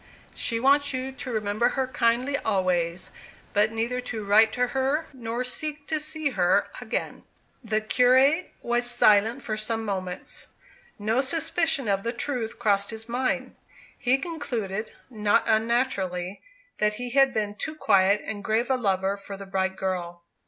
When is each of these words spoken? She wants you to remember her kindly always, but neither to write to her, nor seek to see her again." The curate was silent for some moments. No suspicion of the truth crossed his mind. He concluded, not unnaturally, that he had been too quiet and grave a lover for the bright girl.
She 0.33 0.59
wants 0.59 0.95
you 0.95 1.11
to 1.11 1.31
remember 1.31 1.69
her 1.77 1.85
kindly 1.85 2.35
always, 2.39 3.11
but 3.53 3.71
neither 3.71 4.01
to 4.01 4.25
write 4.25 4.51
to 4.53 4.69
her, 4.69 5.05
nor 5.13 5.43
seek 5.43 5.85
to 5.89 5.99
see 5.99 6.31
her 6.31 6.69
again." 6.81 7.23
The 7.63 7.81
curate 7.81 8.51
was 8.63 8.89
silent 8.89 9.43
for 9.43 9.55
some 9.55 9.85
moments. 9.85 10.47
No 10.97 11.21
suspicion 11.21 11.87
of 11.87 12.01
the 12.01 12.13
truth 12.13 12.57
crossed 12.57 12.89
his 12.89 13.07
mind. 13.07 13.55
He 13.95 14.17
concluded, 14.17 14.91
not 15.11 15.43
unnaturally, 15.45 16.41
that 16.79 16.95
he 16.95 17.11
had 17.11 17.31
been 17.31 17.53
too 17.53 17.75
quiet 17.75 18.23
and 18.25 18.43
grave 18.43 18.71
a 18.71 18.77
lover 18.77 19.15
for 19.17 19.37
the 19.37 19.45
bright 19.45 19.75
girl. 19.75 20.23